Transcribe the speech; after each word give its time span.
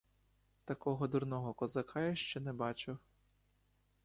Такого 0.65 1.07
дурного 1.07 1.53
козака 1.53 2.01
я 2.01 2.15
ще 2.15 2.39
не 2.39 2.53
бачив. 2.53 2.99